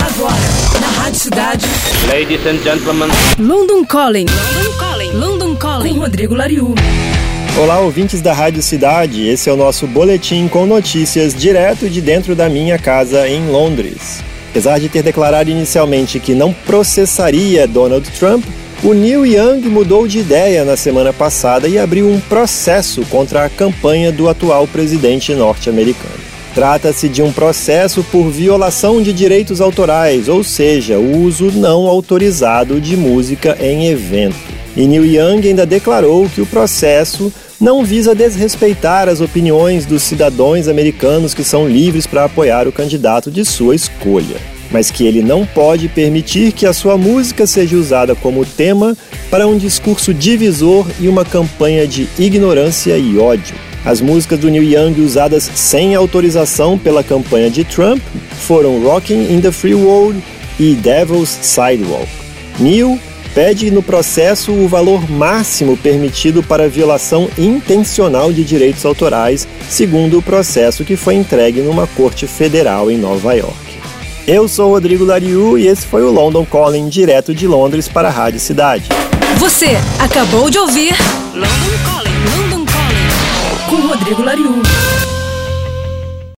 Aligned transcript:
Agora, 0.00 0.34
na 0.80 0.88
Rádio 0.88 1.20
Cidade. 1.20 1.66
Ladies 2.08 2.44
and 2.46 2.58
gentlemen. 2.58 3.08
London 3.38 3.84
Calling. 3.84 4.26
London 4.26 4.76
Calling. 4.76 5.12
London 5.12 5.54
Calling. 5.54 5.94
Com 5.94 6.00
Rodrigo 6.00 6.34
Lariu. 6.34 6.74
Olá, 7.56 7.78
ouvintes 7.78 8.20
da 8.20 8.32
Rádio 8.32 8.60
Cidade. 8.60 9.28
Esse 9.28 9.48
é 9.48 9.52
o 9.52 9.56
nosso 9.56 9.86
boletim 9.86 10.48
com 10.48 10.66
notícias 10.66 11.32
direto 11.32 11.88
de 11.88 12.00
dentro 12.00 12.34
da 12.34 12.48
minha 12.48 12.76
casa 12.76 13.28
em 13.28 13.48
Londres. 13.48 14.20
Apesar 14.50 14.80
de 14.80 14.88
ter 14.88 15.04
declarado 15.04 15.50
inicialmente 15.50 16.18
que 16.18 16.34
não 16.34 16.52
processaria 16.52 17.68
Donald 17.68 18.10
Trump, 18.18 18.44
o 18.82 18.94
Neil 18.94 19.24
Young 19.24 19.60
mudou 19.68 20.08
de 20.08 20.18
ideia 20.18 20.64
na 20.64 20.76
semana 20.76 21.12
passada 21.12 21.68
e 21.68 21.78
abriu 21.78 22.08
um 22.08 22.18
processo 22.18 23.02
contra 23.06 23.44
a 23.44 23.48
campanha 23.48 24.10
do 24.10 24.28
atual 24.28 24.66
presidente 24.66 25.32
norte-americano. 25.34 26.31
Trata-se 26.54 27.08
de 27.08 27.22
um 27.22 27.32
processo 27.32 28.04
por 28.04 28.30
violação 28.30 29.02
de 29.02 29.12
direitos 29.12 29.60
autorais, 29.60 30.28
ou 30.28 30.44
seja, 30.44 30.98
o 30.98 31.22
uso 31.22 31.50
não 31.50 31.86
autorizado 31.86 32.78
de 32.78 32.96
música 32.96 33.56
em 33.58 33.86
evento. 33.86 34.36
E 34.76 34.86
Neil 34.86 35.04
Young 35.04 35.48
ainda 35.48 35.64
declarou 35.64 36.28
que 36.28 36.42
o 36.42 36.46
processo 36.46 37.32
não 37.58 37.84
visa 37.84 38.14
desrespeitar 38.14 39.08
as 39.08 39.20
opiniões 39.20 39.86
dos 39.86 40.02
cidadãos 40.02 40.68
americanos 40.68 41.32
que 41.32 41.44
são 41.44 41.66
livres 41.66 42.06
para 42.06 42.24
apoiar 42.24 42.68
o 42.68 42.72
candidato 42.72 43.30
de 43.30 43.44
sua 43.44 43.74
escolha 43.74 44.36
mas 44.72 44.90
que 44.90 45.04
ele 45.04 45.22
não 45.22 45.44
pode 45.44 45.86
permitir 45.86 46.50
que 46.50 46.64
a 46.64 46.72
sua 46.72 46.96
música 46.96 47.46
seja 47.46 47.76
usada 47.76 48.14
como 48.14 48.44
tema 48.44 48.96
para 49.30 49.46
um 49.46 49.58
discurso 49.58 50.14
divisor 50.14 50.86
e 50.98 51.08
uma 51.08 51.24
campanha 51.24 51.86
de 51.86 52.08
ignorância 52.18 52.96
e 52.96 53.18
ódio. 53.18 53.54
As 53.84 54.00
músicas 54.00 54.38
do 54.38 54.48
Neil 54.48 54.62
Young 54.62 55.00
usadas 55.00 55.50
sem 55.54 55.94
autorização 55.94 56.78
pela 56.78 57.02
campanha 57.02 57.50
de 57.50 57.64
Trump 57.64 58.00
foram 58.46 58.80
Rocking 58.80 59.32
in 59.32 59.40
the 59.40 59.50
Free 59.50 59.74
World 59.74 60.22
e 60.58 60.74
Devil's 60.74 61.36
Sidewalk. 61.42 62.08
Neil 62.60 62.98
pede 63.34 63.70
no 63.70 63.82
processo 63.82 64.52
o 64.52 64.68
valor 64.68 65.10
máximo 65.10 65.76
permitido 65.76 66.42
para 66.42 66.68
violação 66.68 67.28
intencional 67.36 68.32
de 68.32 68.44
direitos 68.44 68.84
autorais, 68.84 69.48
segundo 69.68 70.18
o 70.18 70.22
processo 70.22 70.84
que 70.84 70.96
foi 70.96 71.14
entregue 71.14 71.60
numa 71.60 71.86
corte 71.88 72.26
federal 72.26 72.90
em 72.90 72.98
Nova 72.98 73.34
York. 73.34 73.56
Eu 74.26 74.46
sou 74.46 74.70
Rodrigo 74.70 75.04
Lariu 75.04 75.58
e 75.58 75.66
esse 75.66 75.84
foi 75.84 76.02
o 76.02 76.10
London 76.12 76.44
Calling 76.44 76.88
direto 76.88 77.34
de 77.34 77.48
Londres 77.48 77.88
para 77.88 78.06
a 78.08 78.12
Rádio 78.12 78.38
Cidade. 78.38 78.84
Você 79.38 79.70
acabou 79.98 80.48
de 80.48 80.58
ouvir 80.58 80.94
London 81.34 81.81
1,1. 84.14 85.21